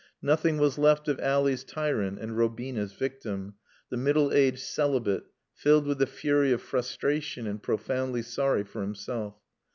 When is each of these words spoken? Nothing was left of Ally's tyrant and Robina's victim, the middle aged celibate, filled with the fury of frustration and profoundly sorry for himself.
Nothing 0.23 0.57
was 0.57 0.79
left 0.79 1.07
of 1.07 1.19
Ally's 1.19 1.63
tyrant 1.63 2.17
and 2.17 2.35
Robina's 2.35 2.91
victim, 2.91 3.53
the 3.91 3.97
middle 3.97 4.33
aged 4.33 4.57
celibate, 4.61 5.25
filled 5.53 5.85
with 5.85 5.99
the 5.99 6.07
fury 6.07 6.51
of 6.51 6.63
frustration 6.63 7.45
and 7.45 7.61
profoundly 7.61 8.23
sorry 8.23 8.63
for 8.63 8.81
himself. 8.81 9.35